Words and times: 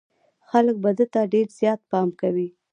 خلک 0.49 0.75
به 0.83 0.89
ده 0.97 1.05
ته 1.13 1.21
ډېر 1.33 1.47
زيات 1.59 1.79
پام 1.91 2.07
کوي. 2.21 2.49